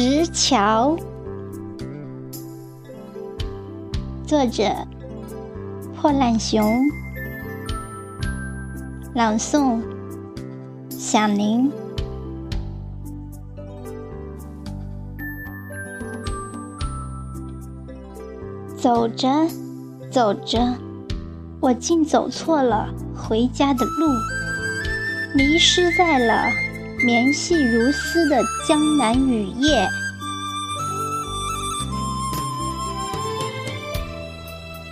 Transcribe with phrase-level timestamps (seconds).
[0.00, 0.96] 石桥，
[4.24, 4.62] 作者：
[5.96, 6.88] 破烂熊，
[9.12, 9.80] 朗诵：
[10.88, 11.72] 响铃。
[18.76, 19.28] 走着，
[20.12, 20.74] 走着，
[21.58, 24.06] 我竟走错了回家的路，
[25.34, 26.67] 迷失在了。
[27.04, 29.88] 绵细如丝的江南雨夜，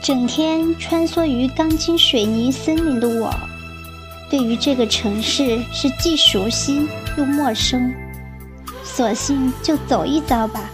[0.00, 3.34] 整天穿梭于钢筋水泥森林的我，
[4.30, 7.92] 对于这个城市是既熟悉又陌生。
[8.84, 10.70] 索性就走一遭吧，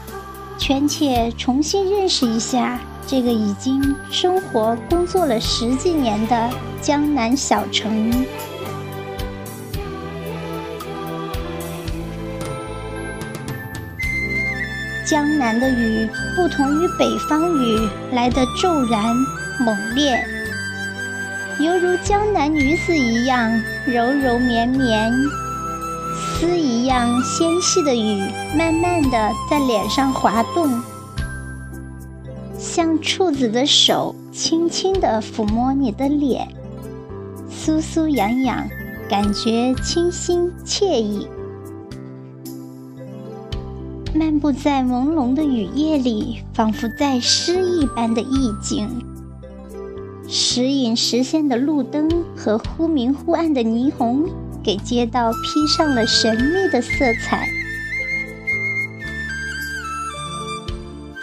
[0.58, 6.50] 权且重新认识一下这个已经生活工作了十几年的
[6.82, 8.26] 江南小城。
[15.12, 19.14] 江南的雨不同于北方雨来的骤然
[19.60, 20.18] 猛烈，
[21.60, 25.12] 犹如江南女子一样柔柔绵绵，
[26.40, 28.22] 丝一样纤细的雨，
[28.56, 30.80] 慢慢的在脸上滑动，
[32.58, 36.48] 像处子的手轻轻的抚摸你的脸，
[37.50, 38.66] 酥酥痒痒，
[39.10, 41.28] 感觉清新惬意。
[44.22, 48.88] 漫步在朦胧的雨夜里，仿佛在诗一般的意境。
[50.28, 54.30] 时隐时现的路灯和忽明忽暗的霓虹，
[54.62, 56.90] 给街道披上了神秘的色
[57.24, 57.48] 彩。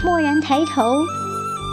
[0.04, 0.98] 蓦然抬头，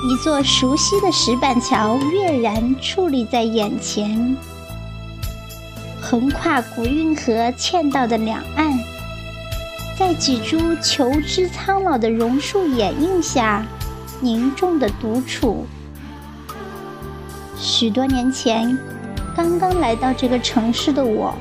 [0.08, 4.36] 一座熟悉的石板桥跃然矗立在眼前，
[6.00, 8.78] 横跨古运河嵌道的两岸。
[9.98, 13.66] 在几株求知苍老的榕树掩映下，
[14.20, 15.64] 凝重的独处。
[17.56, 18.78] 许多年前，
[19.34, 21.34] 刚刚来到这个城市的我，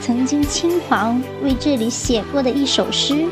[0.00, 3.26] 曾经轻狂为这里写过的一首诗：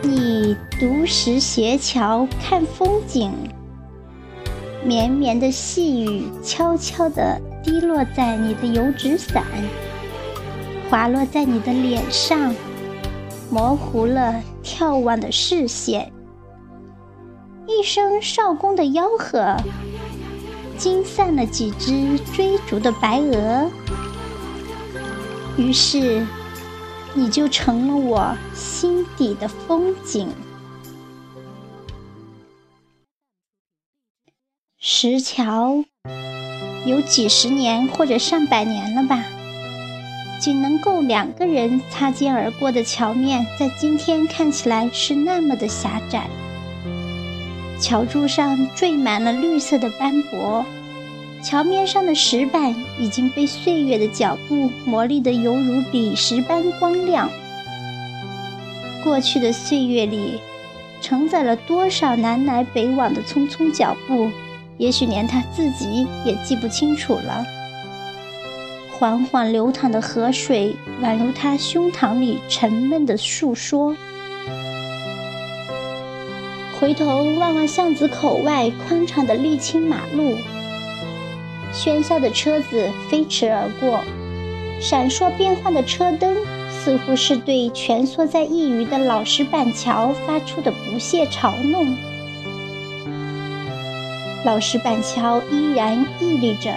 [0.00, 3.32] 你独石斜桥看风景，
[4.84, 9.44] 绵绵的细雨悄悄地滴落在你的油纸伞。
[10.88, 12.54] 滑落在你的脸上，
[13.50, 16.10] 模糊了眺望的视线。
[17.66, 19.54] 一声少公的吆喝，
[20.78, 23.70] 惊散了几只追逐的白鹅。
[25.58, 26.26] 于是，
[27.12, 30.30] 你就成了我心底的风景。
[34.78, 35.84] 石桥，
[36.86, 39.22] 有几十年或者上百年了吧。
[40.38, 46.28] 仅能够两个人擦肩而过的桥面，在今天看起来是那么的狭窄。
[47.80, 50.64] 桥柱上缀满了绿色的斑驳，
[51.42, 57.28] 桥面上的石板已经被岁月的脚步磨砺得犹如锂石般光亮。
[59.04, 60.40] 过去的岁月里，
[61.00, 64.28] 承载了多少南来北往的匆匆脚步，
[64.76, 67.44] 也许连他自己也记不清楚了。
[68.98, 73.96] 缓缓流淌的河水，宛如他胸膛里沉闷的诉说。
[76.80, 80.36] 回头望望巷子口外宽敞的沥青马路，
[81.72, 84.00] 喧嚣的车子飞驰而过，
[84.80, 86.36] 闪烁变幻的车灯，
[86.68, 91.96] 似乎是对蜷缩在一隅的老石板桥发出的不屑嘲弄。
[94.44, 96.74] 老石板桥依然屹立着，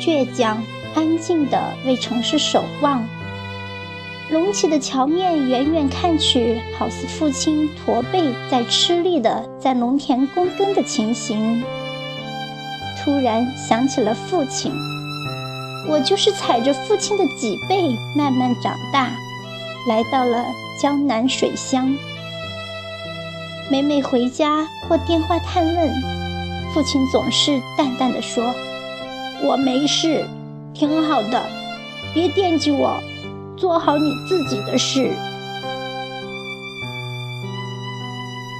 [0.00, 0.62] 倔强。
[0.96, 3.06] 安静地为城市守望，
[4.30, 11.62] 隆起的桥面远远看去，好似父亲驼背在吃力地在农田躬耕的情形。
[12.98, 14.72] 突然想起了父亲，
[15.86, 19.10] 我就是踩着父亲的脊背慢慢长大，
[19.86, 20.46] 来到了
[20.80, 21.94] 江南水乡。
[23.70, 25.92] 每每回家或电话探问，
[26.72, 28.54] 父亲总是淡淡的说
[29.44, 30.24] ：“我没事。”
[30.78, 31.42] 挺好的，
[32.12, 33.00] 别惦记我，
[33.56, 35.10] 做好你自己的事。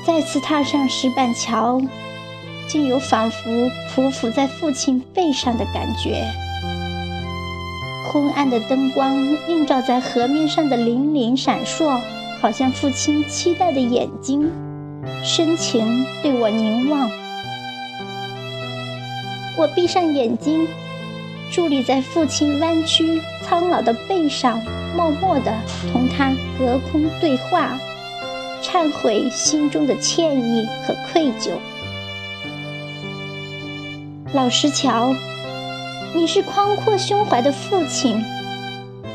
[0.06, 1.78] 再次踏上石板桥，
[2.66, 6.24] 竟有仿佛匍匐在父亲背上的感觉。
[8.10, 9.14] 昏暗的灯光
[9.48, 12.00] 映照在河面上的粼粼闪烁，
[12.40, 14.50] 好像父亲期待的眼睛，
[15.22, 17.10] 深情对我凝望。
[19.58, 20.66] 我闭上眼睛。
[21.50, 24.60] 伫立在父亲弯曲苍老的背上，
[24.96, 25.52] 默默地
[25.92, 27.78] 同他隔空对话，
[28.62, 31.50] 忏悔心中的歉意和愧疚。
[34.34, 35.14] 老石桥，
[36.14, 38.22] 你是宽阔胸怀的父亲，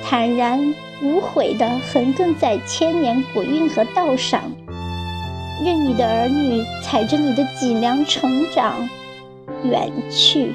[0.04, 4.42] 坦然无悔地横亘在千年古运河道上，
[5.64, 8.90] 任你的儿女踩着你的脊梁成长，
[9.64, 10.54] 远去。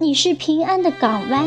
[0.00, 1.44] 你是平安的港湾，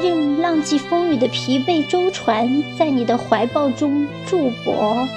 [0.00, 5.08] 任浪迹风雨的疲惫舟船在你的怀抱中驻泊。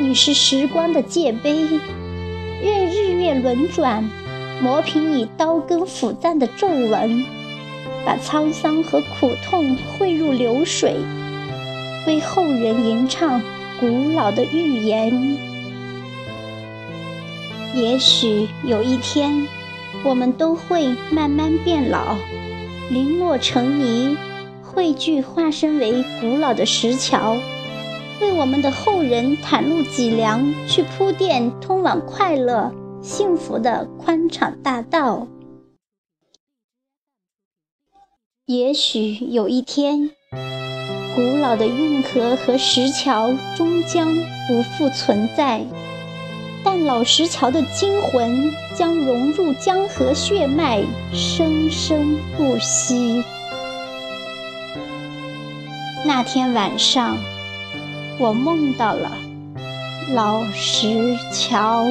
[0.00, 1.54] 你是时光的界碑，
[2.60, 4.02] 任日月轮转，
[4.60, 7.24] 磨平你刀耕斧战的皱纹，
[8.04, 10.96] 把沧桑和苦痛汇入流水，
[12.08, 13.40] 为后人吟唱
[13.78, 15.38] 古老的寓言。
[17.76, 19.46] 也许有一天。
[20.02, 22.16] 我们都会慢慢变老，
[22.90, 24.16] 零落成泥，
[24.62, 27.36] 汇聚化身为古老的石桥，
[28.20, 35.26] 为我们的后人袒露脊梁，去铺垫通往快乐、幸福的宽敞大道。
[38.46, 40.10] 也许有一天，
[41.14, 44.08] 古老的运河和石桥终将
[44.48, 45.66] 不复存在。
[46.62, 53.24] 但老石桥的精魂将融入江河血脉，生生不息。
[56.04, 57.16] 那天晚上，
[58.18, 59.10] 我梦到了
[60.12, 61.86] 老石桥。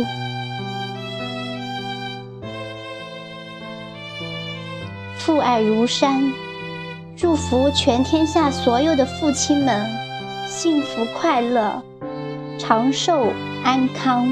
[5.18, 6.32] 父爱如山，
[7.16, 9.86] 祝福全天下所有的父亲们
[10.48, 11.82] 幸福快乐、
[12.58, 13.28] 长寿
[13.64, 14.28] 安康。